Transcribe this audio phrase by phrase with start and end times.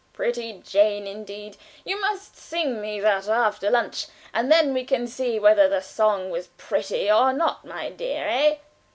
[0.13, 1.57] "Pretty Jane, indeed!
[1.85, 6.31] You must sing me that after lunch, and then we can see whether the song
[6.31, 8.55] was pretty or not, my dear, eh?"